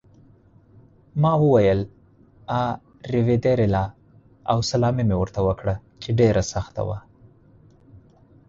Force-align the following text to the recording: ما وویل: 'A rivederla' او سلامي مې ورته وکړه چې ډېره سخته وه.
ما 1.15 1.33
وویل: 1.33 1.89
'A 2.49 2.63
rivederla' 3.11 3.89
او 4.49 4.57
سلامي 4.71 5.03
مې 5.09 5.15
ورته 5.21 5.39
وکړه 5.47 5.75
چې 6.01 6.09
ډېره 6.19 6.43
سخته 6.53 6.81
وه. 6.87 6.99